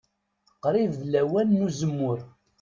Qrib 0.63 0.91
d 1.01 1.01
lawan 1.13 1.49
n 1.57 1.63
uzemmur. 1.67 2.19